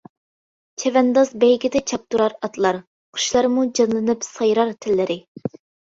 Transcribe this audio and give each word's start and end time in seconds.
چەۋەنداز 0.83 1.33
بەيگىدە 1.43 1.83
چاپتۇرار 1.93 2.37
ئاتلار، 2.41 2.83
قۇشلارمۇ 3.19 3.71
جانلىنىپ 3.81 4.31
سايرار 4.33 4.77
تىللىرى. 4.85 5.25